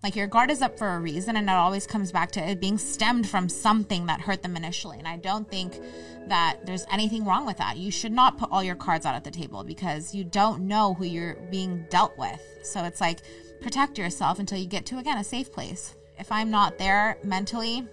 [0.00, 2.60] Like your guard is up for a reason, and it always comes back to it
[2.60, 4.96] being stemmed from something that hurt them initially.
[4.96, 5.80] And I don't think
[6.28, 7.78] that there's anything wrong with that.
[7.78, 10.94] You should not put all your cards out at the table because you don't know
[10.94, 12.40] who you're being dealt with.
[12.62, 13.22] So it's like
[13.60, 15.96] protect yourself until you get to, again, a safe place.
[16.16, 17.84] If I'm not there mentally,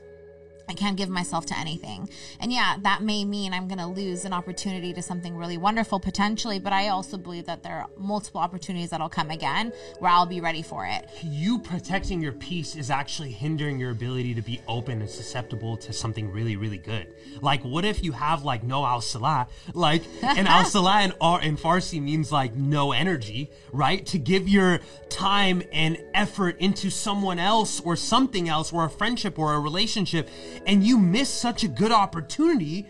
[0.68, 2.10] I can't give myself to anything.
[2.40, 6.00] And yeah, that may mean I'm going to lose an opportunity to something really wonderful
[6.00, 10.26] potentially, but I also believe that there are multiple opportunities that'll come again where I'll
[10.26, 11.10] be ready for it.
[11.24, 15.94] You protecting your peace is actually hindering your ability to be open and susceptible to
[15.94, 17.08] something really, really good.
[17.42, 19.48] Like, what if you have like no al salah?
[19.74, 24.06] Like, and al salah in, in Farsi means like no energy, right?
[24.08, 24.80] To give your
[25.10, 30.30] time and effort into someone else or something else or a friendship or a relationship
[30.66, 32.86] and you miss such a good opportunity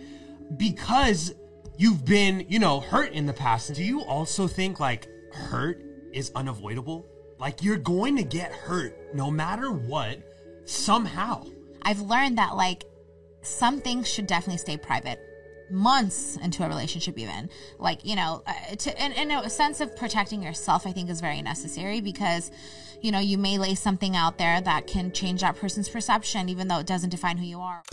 [0.57, 1.33] because
[1.77, 3.73] you've been, you know, hurt in the past.
[3.73, 5.83] Do you also think like hurt
[6.13, 7.05] is unavoidable?
[7.39, 10.19] Like you're going to get hurt no matter what,
[10.65, 11.45] somehow.
[11.81, 12.85] I've learned that like
[13.41, 15.19] some things should definitely stay private
[15.69, 17.49] months into a relationship even.
[17.79, 21.21] Like you know uh, to and, and a sense of protecting yourself i think is
[21.21, 22.51] very necessary because
[23.01, 26.67] you know you may lay something out there that can change that person's perception even
[26.67, 27.83] though it doesn't define who you are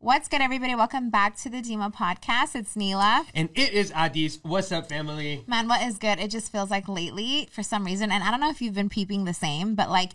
[0.00, 0.76] What's good, everybody?
[0.76, 2.54] Welcome back to the Dimah podcast.
[2.54, 3.26] It's Neela.
[3.34, 4.38] And it is Adis.
[4.44, 5.42] What's up, family?
[5.48, 6.20] Man, what is good?
[6.20, 8.88] It just feels like lately, for some reason, and I don't know if you've been
[8.88, 10.12] peeping the same, but like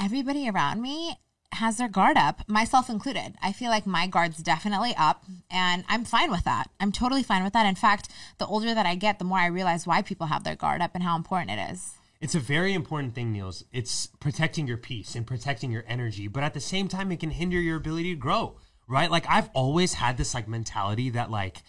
[0.00, 1.18] everybody around me
[1.50, 3.34] has their guard up, myself included.
[3.42, 6.70] I feel like my guard's definitely up, and I'm fine with that.
[6.78, 7.66] I'm totally fine with that.
[7.66, 10.54] In fact, the older that I get, the more I realize why people have their
[10.54, 11.94] guard up and how important it is.
[12.20, 13.64] It's a very important thing, Niels.
[13.72, 17.30] It's protecting your peace and protecting your energy, but at the same time, it can
[17.30, 18.58] hinder your ability to grow
[18.88, 19.10] right?
[19.10, 21.62] Like I've always had this like mentality that like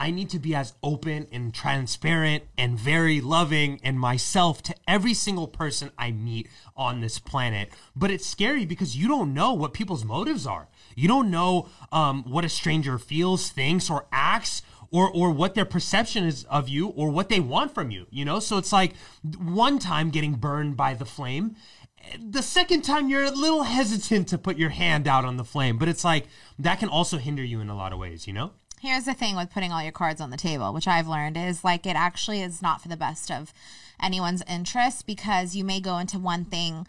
[0.00, 5.12] I need to be as open and transparent and very loving and myself to every
[5.12, 7.68] single person I meet on this planet.
[7.94, 10.68] But it's scary because you don't know what people's motives are.
[10.96, 14.62] You don't know um, what a stranger feels, thinks, or acts.
[14.92, 18.24] Or, or what their perception is of you or what they want from you you
[18.24, 18.96] know so it's like
[19.38, 21.54] one time getting burned by the flame
[22.18, 25.78] the second time you're a little hesitant to put your hand out on the flame,
[25.78, 26.26] but it's like
[26.58, 28.52] that can also hinder you in a lot of ways, you know?
[28.80, 31.62] Here's the thing with putting all your cards on the table, which I've learned is
[31.62, 33.52] like it actually is not for the best of
[34.02, 36.86] anyone's interest because you may go into one thing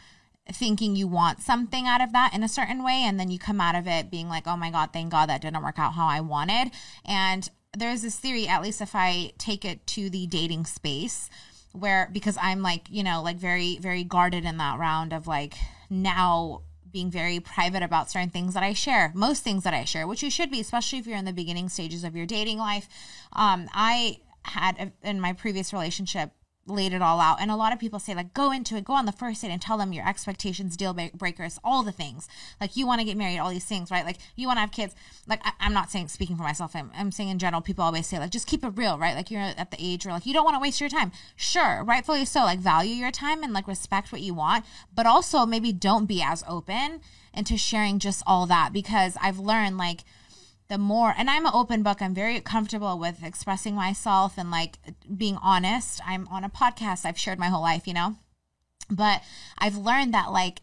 [0.51, 3.61] thinking you want something out of that in a certain way and then you come
[3.61, 6.07] out of it being like, "Oh my god, thank God that didn't work out how
[6.07, 6.71] I wanted."
[7.05, 11.29] And there's this theory, at least if I take it to the dating space,
[11.73, 15.55] where because I'm like, you know, like very, very guarded in that round of like
[15.89, 16.61] now
[16.91, 20.23] being very private about certain things that I share, most things that I share, which
[20.23, 22.89] you should be, especially if you're in the beginning stages of your dating life.
[23.33, 26.31] Um, I had in my previous relationship
[26.71, 27.41] laid it all out.
[27.41, 29.51] And a lot of people say, like, go into it, go on the first date
[29.51, 32.27] and tell them your expectations, deal breakers, all the things.
[32.59, 34.05] Like, you want to get married, all these things, right?
[34.05, 34.95] Like, you want to have kids.
[35.27, 38.07] Like, I, am not saying, speaking for myself, I'm, I'm saying in general, people always
[38.07, 39.15] say, like, just keep it real, right?
[39.15, 41.11] Like, you're at the age where, like, you don't want to waste your time.
[41.35, 42.41] Sure, rightfully so.
[42.41, 44.65] Like, value your time and, like, respect what you want,
[44.95, 47.01] but also maybe don't be as open
[47.33, 50.03] into sharing just all that because I've learned, like,
[50.71, 52.01] the more and i'm an open book.
[52.01, 54.77] I'm very comfortable with expressing myself and like
[55.17, 55.99] being honest.
[56.07, 57.05] I'm on a podcast.
[57.05, 58.15] I've shared my whole life you know?
[58.89, 59.21] But
[59.57, 60.61] i've learned that like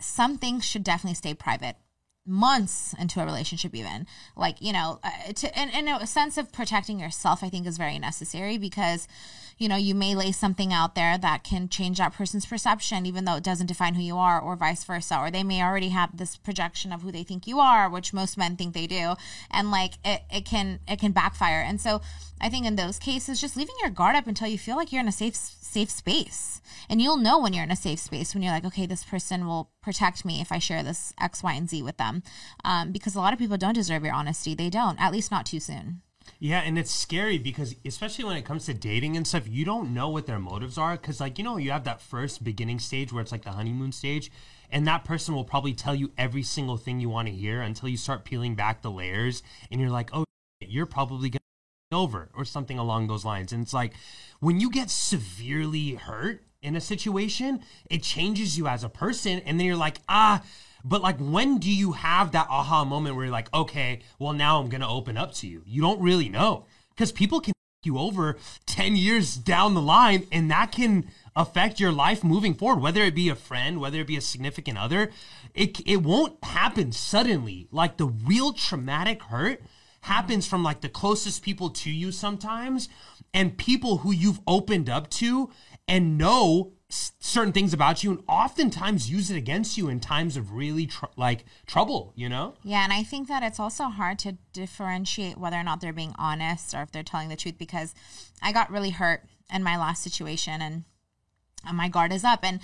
[0.00, 1.76] some things should definitely stay private.
[2.24, 4.06] Months into a relationship even.
[4.36, 7.76] Like you know uh, to and, and a sense of protecting yourself i think is
[7.76, 9.06] very necessary because
[9.62, 13.24] you know you may lay something out there that can change that person's perception even
[13.24, 16.16] though it doesn't define who you are or vice versa or they may already have
[16.16, 19.14] this projection of who they think you are which most men think they do
[19.50, 22.00] and like it, it can it can backfire and so
[22.40, 25.00] i think in those cases just leaving your guard up until you feel like you're
[25.00, 25.36] in a safe
[25.72, 26.60] safe space.
[26.88, 29.46] And you'll know when you're in a safe space when you're like, okay, this person
[29.46, 32.22] will protect me if I share this X, Y, and Z with them.
[32.64, 34.54] Um, because a lot of people don't deserve your honesty.
[34.54, 36.02] They don't, at least not too soon.
[36.38, 39.94] Yeah, and it's scary because especially when it comes to dating and stuff, you don't
[39.94, 40.96] know what their motives are.
[40.96, 43.92] Because, like, you know, you have that first beginning stage where it's like the honeymoon
[43.92, 44.30] stage,
[44.70, 47.88] and that person will probably tell you every single thing you want to hear until
[47.88, 50.24] you start peeling back the layers, and you're like, oh,
[50.60, 51.38] you're probably going
[51.90, 53.52] to over or something along those lines.
[53.52, 53.92] And it's like
[54.40, 57.60] when you get severely hurt in a situation,
[57.90, 59.40] it changes you as a person.
[59.40, 60.42] And then you're like, ah,
[60.84, 64.60] but like when do you have that aha moment where you're like, okay, well, now
[64.60, 65.62] I'm going to open up to you?
[65.66, 67.52] You don't really know because people can
[67.84, 68.36] you over
[68.66, 73.12] 10 years down the line and that can affect your life moving forward whether it
[73.12, 75.10] be a friend whether it be a significant other
[75.52, 79.60] it it won't happen suddenly like the real traumatic hurt
[80.02, 82.88] happens from like the closest people to you sometimes
[83.34, 85.50] and people who you've opened up to
[85.88, 90.52] and know certain things about you and oftentimes use it against you in times of
[90.52, 92.54] really tr- like trouble you know?
[92.62, 96.14] Yeah, and I think that it's also hard to differentiate whether or not they're being
[96.18, 97.94] honest or if they're telling the truth because
[98.42, 99.22] I got really hurt
[99.52, 100.84] in my last situation and
[101.66, 102.60] and my guard is up and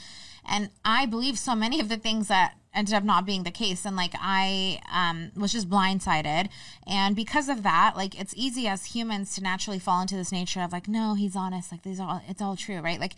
[0.49, 3.85] and I believe so many of the things that ended up not being the case
[3.85, 6.49] and like I um was just blindsided
[6.87, 10.61] and because of that like it's easy as humans to naturally fall into this nature
[10.61, 13.01] of like no he's honest like these are all it's all true right?
[13.01, 13.15] Like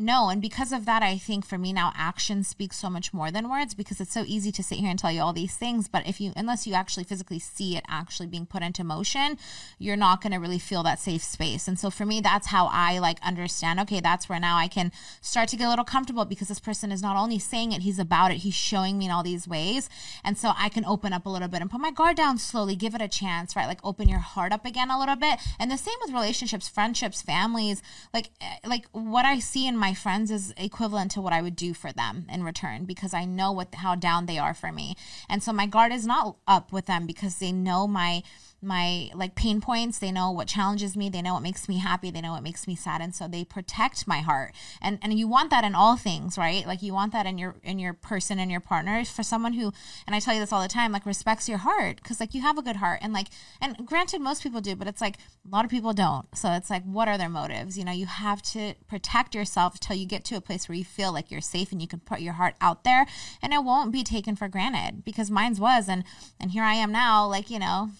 [0.00, 3.30] no and because of that i think for me now action speaks so much more
[3.30, 5.88] than words because it's so easy to sit here and tell you all these things.
[5.88, 9.38] But if you unless you actually physically see it actually being put into motion
[9.78, 11.68] you're not going to really feel that safe space.
[11.68, 14.92] And so for me that's how i like understand okay that's where now i can
[15.20, 17.98] start to get a little comfortable because this person is not only saying it he's
[17.98, 19.88] about it he's showing me in all these ways.
[20.24, 22.76] And so i can open up a little bit and put my guard down slowly
[22.76, 23.66] give it a chance right?
[23.66, 25.38] Like open your heart up again a little bit.
[25.58, 27.82] And the same with relationships friendships families.
[28.12, 31.56] Like eh, like what i see in my friends is equivalent to what I would
[31.56, 34.96] do for them in return because I know what how down they are for me.
[35.28, 38.22] And so my guard is not up with them because they know my
[38.62, 39.98] my like pain points.
[39.98, 41.08] They know what challenges me.
[41.08, 42.10] They know what makes me happy.
[42.10, 43.00] They know what makes me sad.
[43.00, 44.52] And so they protect my heart.
[44.80, 46.66] And and you want that in all things right?
[46.66, 49.04] Like you want that in your in your person and your partner.
[49.04, 49.72] For someone who
[50.06, 51.96] and i tell you this all the time like respects your heart.
[51.96, 53.00] Because like you have a good heart.
[53.02, 53.28] And like
[53.60, 56.26] and granted most people do but it's like a lot of people don't.
[56.36, 57.78] So it's like what are their motives?
[57.78, 60.84] You know you have to protect yourself till you get to a place where you
[60.84, 63.06] feel like you're safe and you can put your heart out there.
[63.42, 65.88] And it won't be taken for granted because mine's was.
[65.88, 66.04] And
[66.38, 67.90] and here i am now like you know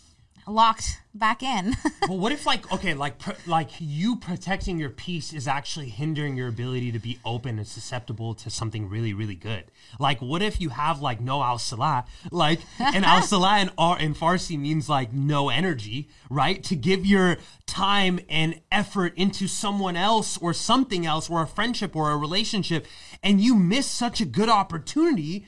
[0.46, 1.74] locked back in.
[2.08, 6.36] well, what if like okay like pr- like you protecting your peace is actually hindering
[6.36, 9.64] your ability to be open and susceptible to something really really good.
[9.98, 12.04] Like what if you have like no al salah?
[12.30, 16.62] Like and al salah in, in farsi means like no energy right?
[16.64, 21.96] To give your time and effort into someone else or something else or a friendship
[21.96, 22.86] or a relationship
[23.22, 25.46] and you miss such a good opportunity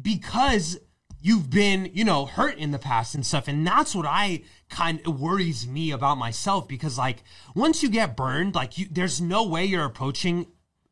[0.00, 0.78] because
[1.20, 3.48] you've been, you know, hurt in the past and stuff.
[3.48, 7.22] And that's what I kind of worries me about myself because like
[7.54, 10.46] once you get burned, like you there's no way you're approaching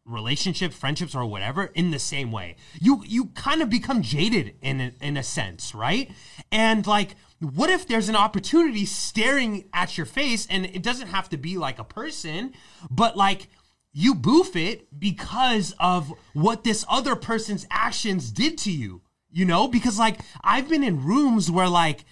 [0.05, 2.57] relationship, friendships or whatever in the same way.
[2.81, 6.11] You you kind of become jaded in a, in a sense, right?
[6.51, 11.29] And like what if there's an opportunity staring at your face and it doesn't have
[11.29, 12.55] to be like a person,
[12.91, 13.49] but like
[13.93, 19.03] you boof it because of what this other person's actions did to you
[19.37, 19.69] you know?
[19.69, 22.05] Because like i've been in rooms where like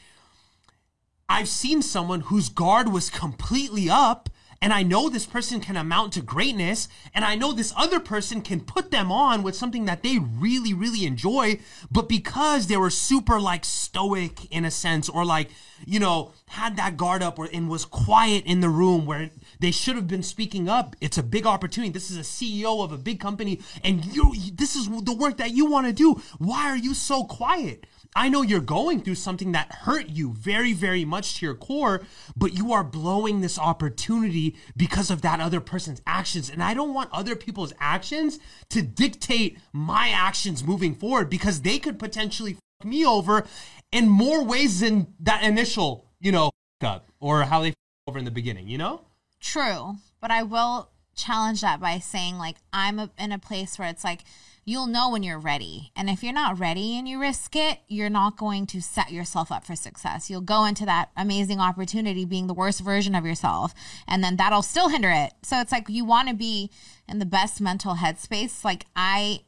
[1.29, 4.29] i've seen someone whose guard was completely up
[4.61, 8.41] and i know this person can amount to greatness and i know this other person
[8.41, 11.59] can put them on with something that they really really enjoy
[11.91, 15.51] but because they were super like stoic in a sense or like
[15.87, 19.31] you know had that guard up or, and was quiet in the room where
[19.65, 22.93] they should have been speaking up it's a big opportunity this is a ceo of
[22.93, 26.69] a big company and you this is the work that you want to do why
[26.69, 31.05] are you so quiet I know you're going through something that hurt you very, very
[31.05, 32.03] much to your core,
[32.37, 36.49] but you are blowing this opportunity because of that other person's actions.
[36.49, 38.39] And I don't want other people's actions
[38.71, 43.47] to dictate my actions moving forward because they could potentially fuck me over
[43.91, 46.53] in more ways than that initial, you know,
[46.85, 47.75] up or how they
[48.07, 49.01] over in the beginning, you know?
[49.45, 53.89] True, but I will challenge that by saying like I'm a, in a place where
[53.89, 54.23] it's like
[54.65, 55.93] you'll know when you're ready.
[55.95, 59.53] And if you're not ready and you risk it, you're not going to set yourself
[59.53, 60.31] up for success.
[60.31, 63.75] You'll go into that amazing opportunity being the worst version of yourself,
[64.09, 65.35] and then that'll still hinder it.
[65.43, 66.71] So it's like you want to be
[67.07, 68.65] in the best mental headspace.
[68.65, 69.41] Like I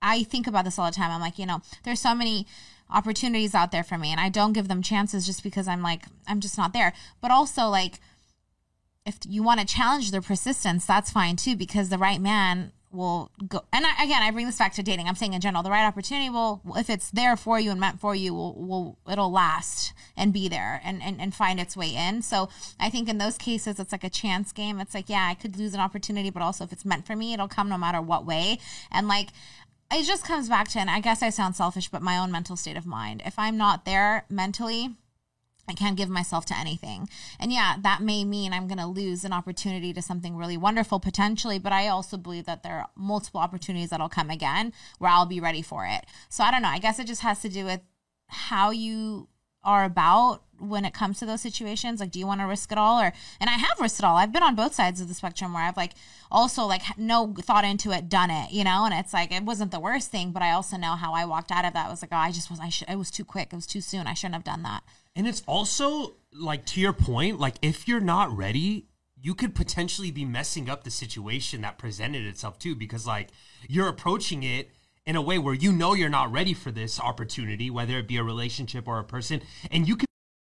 [0.00, 1.10] I think about this all the time.
[1.10, 2.46] I'm like, you know, there's so many
[2.88, 6.04] opportunities out there for me and I don't give them chances just because I'm like
[6.28, 6.92] I'm just not there.
[7.20, 7.98] But also like
[9.04, 13.30] if you want to challenge their persistence, that's fine too because the right man will
[13.48, 15.08] go and I, again i bring this back to dating.
[15.08, 18.00] I'm saying in general the right opportunity will if it's there for you and meant
[18.00, 21.94] for you will, will it'll last and be there and, and and find its way
[21.94, 22.22] in.
[22.22, 24.78] So i think in those cases it's like a chance game.
[24.78, 27.32] It's like yeah i could lose an opportunity but also if it's meant for me
[27.32, 28.58] it'll come no matter what way.
[28.90, 29.30] And like
[29.90, 32.56] it just comes back to and i guess i sound selfish but my own mental
[32.56, 33.22] state of mind.
[33.24, 34.96] If i'm not there mentally
[35.68, 37.08] I can't give myself to anything.
[37.38, 40.98] And yeah, that may mean I'm going to lose an opportunity to something really wonderful
[40.98, 45.26] potentially, but I also believe that there are multiple opportunities that'll come again where I'll
[45.26, 46.04] be ready for it.
[46.28, 46.68] So I don't know.
[46.68, 47.80] I guess it just has to do with
[48.26, 49.28] how you
[49.64, 52.00] are about when it comes to those situations?
[52.00, 54.16] Like, do you want to risk it all, or and I have risked it all.
[54.16, 55.92] I've been on both sides of the spectrum where I've like
[56.30, 59.72] also like no thought into it, done it, you know, and it's like it wasn't
[59.72, 61.86] the worst thing, but I also know how I walked out of that.
[61.86, 63.66] I was like, oh, I just was I should it was too quick, it was
[63.66, 64.06] too soon.
[64.06, 64.82] I shouldn't have done that.
[65.14, 68.86] And it's also like to your point, like if you're not ready,
[69.20, 73.28] you could potentially be messing up the situation that presented itself too, because like
[73.68, 74.70] you're approaching it
[75.06, 78.16] in a way where you know you're not ready for this opportunity, whether it be
[78.16, 80.06] a relationship or a person, and you can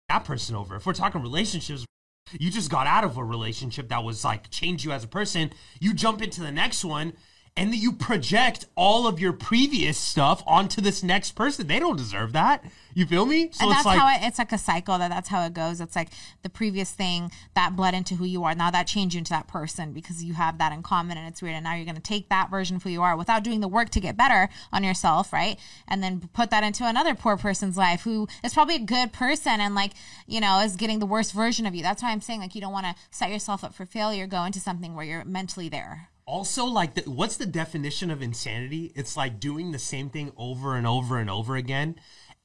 [0.10, 0.76] that person over.
[0.76, 1.86] If we're talking relationships,
[2.32, 5.52] you just got out of a relationship that was like changed you as a person,
[5.80, 7.14] you jump into the next one
[7.56, 11.68] and then you project all of your previous stuff onto this next person.
[11.68, 12.64] They don't deserve that.
[12.94, 13.50] You feel me?
[13.52, 14.98] So and that's like, how it, it's like a cycle.
[14.98, 15.80] That that's how it goes.
[15.80, 16.10] It's like
[16.42, 18.56] the previous thing that bled into who you are.
[18.56, 21.42] Now that changed you into that person because you have that in common, and it's
[21.42, 21.56] weird.
[21.56, 23.68] And now you're going to take that version of who you are without doing the
[23.68, 25.60] work to get better on yourself, right?
[25.88, 29.60] And then put that into another poor person's life who is probably a good person
[29.60, 29.92] and like
[30.28, 31.84] you know is getting the worst version of you.
[31.84, 34.28] That's why I'm saying like you don't want to set yourself up for failure.
[34.28, 38.92] Go into something where you're mentally there also like the, what's the definition of insanity?
[38.96, 41.96] It's like doing the same thing over and over and over again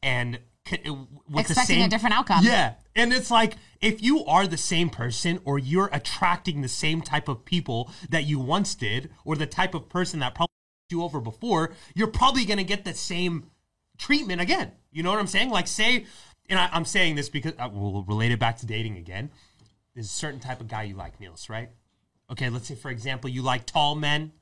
[0.02, 0.38] and
[1.28, 2.44] with expecting the same, a different outcome.
[2.44, 2.74] Yeah.
[2.96, 7.28] And it's like if you are the same person or you're attracting the same type
[7.28, 10.50] of people that you once did or the type of person that probably
[10.90, 13.50] you over before you're probably going to get the same
[13.98, 14.72] treatment again.
[14.92, 15.50] You know what i'm saying?
[15.50, 16.06] Like say
[16.48, 19.30] and I, am saying this because uh, we'll relate it back to dating again.
[19.94, 21.70] There's a certain type of guy you like Niels right
[22.34, 24.32] Okay, let's say for example you like tall men,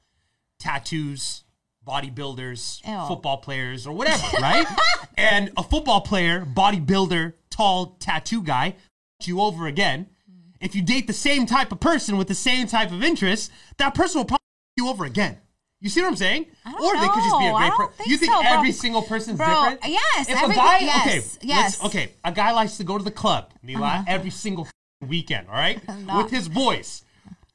[0.59, 1.45] tattoos,
[1.87, 3.07] bodybuilders, Ew.
[3.07, 4.67] football players, or whatever, right?
[5.19, 8.77] and a football player, bodybuilder, tall tattoo guy,
[9.23, 10.07] you over again.
[10.59, 13.95] If you date the same type of person with the same type of interests, that
[13.95, 14.41] person will probably
[14.79, 15.37] you over again.
[15.83, 16.47] You see what I'm saying?
[16.65, 18.05] or they could just be a great person.
[18.07, 19.81] You think so, every single person's bro, different?
[19.85, 20.31] Yes.
[20.31, 21.85] If a guy, yes, okay, yes.
[21.85, 24.05] okay, a guy likes to go to the club, uh-huh.
[24.07, 24.67] every single
[25.07, 25.79] weekend, all right,
[26.17, 27.05] with his boys.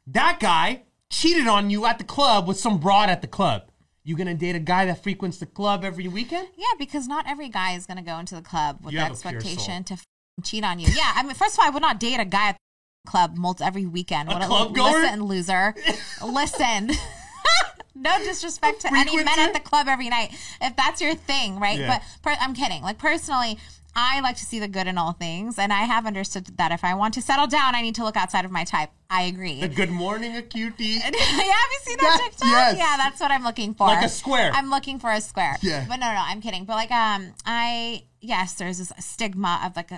[0.07, 3.63] That guy cheated on you at the club with some broad at the club.
[4.03, 6.47] You gonna date a guy that frequents the club every weekend?
[6.55, 9.95] Yeah, because not every guy is gonna go into the club with the expectation to
[9.95, 10.05] f-
[10.43, 10.87] cheat on you.
[10.95, 12.57] Yeah, I mean, first of all, I would not date a guy at
[13.03, 14.29] the club multi- every weekend.
[14.29, 15.01] A what club a, goer?
[15.01, 15.75] Listen, loser.
[16.25, 16.91] listen.
[17.95, 21.79] no disrespect to any men at the club every night if that's your thing, right?
[21.79, 21.99] Yeah.
[21.99, 22.83] But per- I'm kidding.
[22.83, 23.59] Like personally,
[23.99, 26.83] I like to see the good in all things, and I have understood that if
[26.83, 28.91] I want to settle down, I need to look outside of my type.
[29.09, 29.59] I agree.
[29.59, 30.83] The good morning, a cutie.
[30.83, 32.47] yeah, have you seen that TikTok?
[32.47, 32.77] Yes.
[32.77, 33.87] Yeah, that's what I'm looking for.
[33.87, 34.51] Like a square.
[34.53, 35.55] I'm looking for a square.
[35.63, 35.85] Yeah.
[35.87, 36.65] But no, no, I'm kidding.
[36.65, 39.91] But like, um, I yes, there's this stigma of like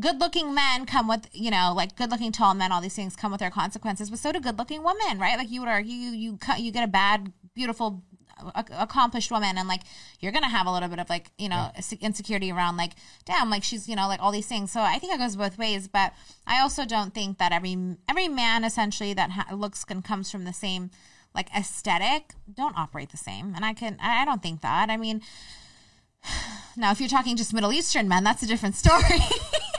[0.00, 2.72] good-looking men come with you know like good-looking tall men.
[2.72, 5.36] All these things come with their consequences, but so do good-looking women, right?
[5.36, 8.02] Like you would argue you you you get a bad, beautiful
[8.54, 9.82] accomplished woman and like
[10.20, 11.98] you're gonna have a little bit of like you know yeah.
[12.00, 12.92] insecurity around like
[13.24, 14.72] damn like she's you know like all these things.
[14.72, 16.12] So i think it goes both ways but
[16.46, 17.76] i also don't think that every
[18.08, 20.90] every man essentially that ha- looks and comes from the same
[21.34, 24.90] like aesthetic don't operate the same and i can i don't think that.
[24.90, 25.20] I mean
[26.76, 29.02] now if you're talking just middle eastern men that's a different story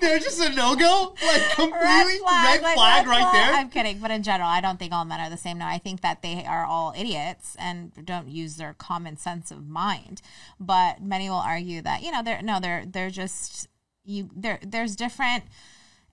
[0.00, 3.54] They're just a no go, like completely red flag, red like, flag red right there.
[3.54, 5.58] I'm kidding, but in general, I don't think all men are the same.
[5.58, 9.66] Now, I think that they are all idiots and don't use their common sense of
[9.68, 10.22] mind.
[10.60, 13.68] But many will argue that you know they're no, they're they're just
[14.04, 14.30] you.
[14.34, 15.44] There, there's different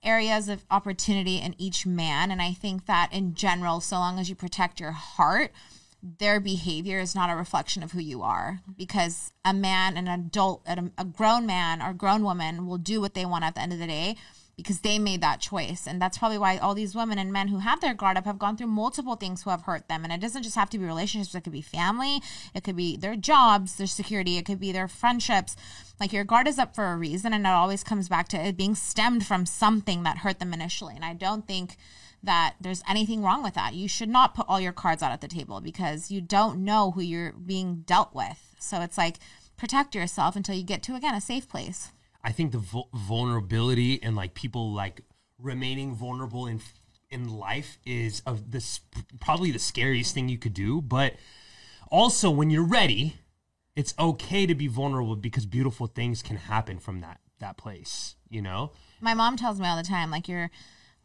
[0.03, 4.29] areas of opportunity in each man, and I think that in general, so long as
[4.29, 5.51] you protect your heart
[6.19, 10.61] their behavior is not a reflection of who you are because a man an adult
[10.67, 13.79] a, grown man or grown woman will do what they want at the end of
[13.79, 14.15] the day
[14.57, 15.85] because they made that choice.
[15.85, 18.39] And that's probably why all these women and men who have their guard up have
[18.39, 20.03] gone through multiple things who have hurt them.
[20.03, 21.35] And it doesn't just have to be relationships.
[21.35, 22.21] It could be family.
[22.53, 24.37] It could be their jobs their security.
[24.37, 25.57] It could be their friendships.
[25.99, 27.33] Like your guard is up for a reason.
[27.33, 30.95] And it always comes back to it being stemmed from something that hurt them initially.
[30.95, 31.75] And i don't think
[32.25, 33.73] that there's anything wrong with that.
[33.73, 36.91] You should not put all your cards out at the table because you don't know
[36.91, 38.55] who you're being dealt with.
[38.59, 39.17] So it's like
[39.57, 41.91] protect yourself until you get to again a safe place.
[42.23, 45.01] I think the vulnerability and like people like
[45.39, 46.61] remaining vulnerable in
[47.09, 48.81] in life is of this
[49.21, 51.13] probably the scariest thing you could do, but
[51.89, 53.15] also when you're ready,
[53.75, 58.41] it's okay to be vulnerable because beautiful things can happen from that that place, you
[58.41, 58.71] know?
[59.01, 60.49] My mom tells me all the time like you're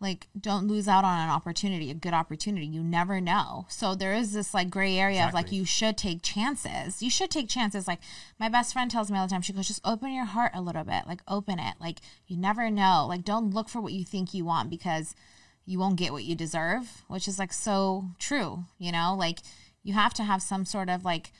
[0.00, 2.66] like don't lose out on an opportunity a good opportunity.
[2.66, 3.66] You never know.
[3.68, 5.40] So there is this like gray area exactly.
[5.40, 7.02] of like you should take chances.
[7.02, 7.86] You should take chances.
[7.86, 8.00] Like
[8.38, 10.62] my best friend tells me all the time she goes just open your heart a
[10.62, 11.06] little bit.
[11.06, 11.74] Like open it.
[11.80, 13.06] Like you never know.
[13.08, 15.14] Like don't look for what you think you want because
[15.66, 19.14] you won't get what you deserve which is like so true you know?
[19.18, 19.40] Like
[19.82, 21.30] you have to have some sort of like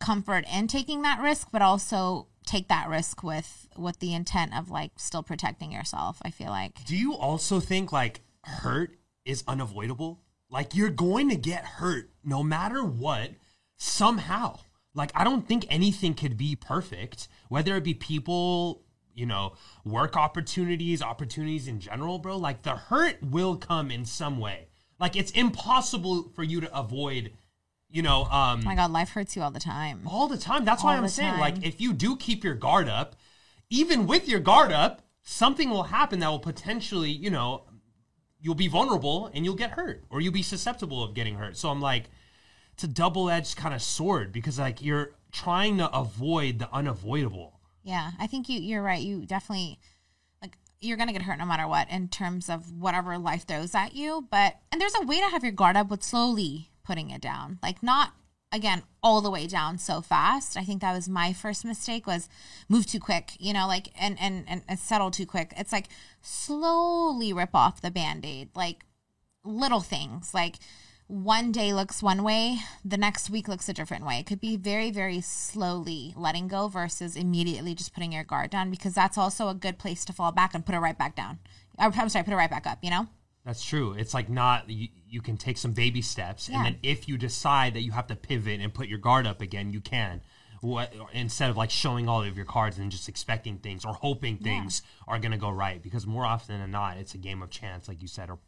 [0.00, 4.70] comfort in taking that risk but also take that risk with with the intent of
[4.70, 6.18] like still protecting yourself.
[6.22, 6.84] I feel like.
[6.84, 10.20] Do you also think like hurt is unavoidable?
[10.50, 13.30] Like you're going to get hurt no matter what
[13.76, 14.58] somehow.
[14.94, 18.82] Like I don't think anything could be perfect, whether it be people,
[19.14, 19.54] you know,
[19.84, 22.36] work opportunities, opportunities in general, bro.
[22.36, 24.66] Like the hurt will come in some way.
[24.98, 27.32] Like it's impossible for you to avoid,
[27.90, 30.02] you know, um Oh my god, life hurts you all the time.
[30.06, 30.64] all the time.
[30.64, 31.40] That's why I'm saying, time.
[31.40, 33.16] like, if you do keep your guard up,
[33.68, 37.64] even with your guard up, something will happen that will potentially, you know,
[38.40, 41.56] you'll be vulnerable and you'll get hurt or you'll be susceptible of getting hurt.
[41.56, 42.04] So I'm like,
[42.72, 47.60] it's a double edged kind of sword because, like, you're trying to avoid the unavoidable.
[47.82, 49.02] Yeah, I think you you're right.
[49.02, 49.78] You definitely
[50.42, 53.94] like you're gonna get hurt no matter what in terms of whatever life throws at
[53.94, 54.26] you.
[54.30, 57.58] But and there's a way to have your guard up, but slowly putting it down.
[57.62, 58.12] Like not
[58.52, 60.56] again all the way down so fast.
[60.56, 62.28] I think that was my first mistake was
[62.68, 63.32] move too quick.
[63.38, 65.52] You know, like and and and, and settle too quick.
[65.56, 65.88] It's like
[66.22, 68.50] slowly rip off the band aid.
[68.54, 68.84] Like
[69.44, 70.56] little things like
[71.10, 74.20] one day looks one way, the next week looks a different way.
[74.20, 78.70] It could be very, very slowly letting go versus immediately just putting your guard down
[78.70, 81.40] because that's also a good place to fall back and put it right back down.
[81.80, 83.08] Oh, I'm sorry, put it right back up, you know?
[83.44, 83.94] That's true.
[83.94, 86.56] It's like not you, you can take some baby steps, Yeah.
[86.58, 89.40] and then if you decide that you have to pivot and put your guard up
[89.40, 90.20] again, you can.
[90.60, 94.36] What instead of like showing all of your cards and just expecting things or hoping
[94.36, 97.48] things are going to go right, because more often than not, it's a game of
[97.48, 98.38] chance, like you said, or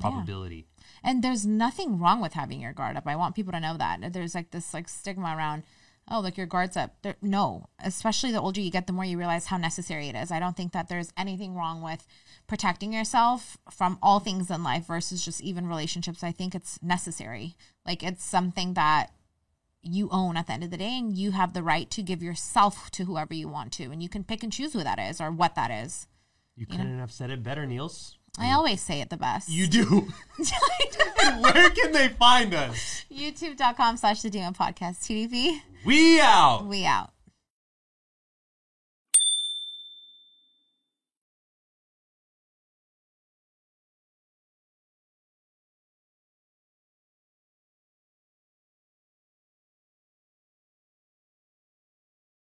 [0.00, 0.66] probability.
[1.04, 3.06] And there's nothing wrong with having your guard up.
[3.06, 4.12] I want people to know that.
[4.12, 5.62] There's like this like stigma around,
[6.10, 6.94] oh, look, your guard's up.
[7.02, 10.30] There, no, especially the older you get, the more you realize how necessary it is.
[10.30, 12.06] I don't think that there's anything wrong with
[12.46, 16.24] protecting yourself from all things in life versus just even relationships.
[16.24, 17.54] I think it's necessary.
[17.86, 19.12] Like it's something that
[19.82, 22.22] you own at the end of the day and you have the right to give
[22.22, 25.20] yourself to whoever you want to and you can pick and choose who that is
[25.20, 26.06] or what that is.
[26.56, 28.18] You couldn't have said it better, Niels.
[28.38, 28.54] I mm.
[28.54, 29.48] always say it the best.
[29.48, 29.84] You do.
[31.40, 33.04] Where can they find us?
[33.12, 35.02] YouTube.com slash the Dimah Podcast.
[35.04, 35.60] TDP.
[35.84, 36.66] We out.
[36.66, 37.10] We out.